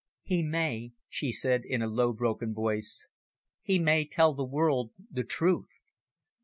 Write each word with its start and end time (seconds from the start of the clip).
"He 0.23 0.41
may," 0.41 0.93
she 1.09 1.31
said, 1.31 1.61
in 1.63 1.83
a 1.83 1.87
low, 1.87 2.11
broken 2.11 2.55
voice, 2.55 3.07
"he 3.61 3.77
may 3.77 4.03
tell 4.03 4.33
the 4.33 4.43
world 4.43 4.93
the 5.11 5.23
truth!" 5.23 5.69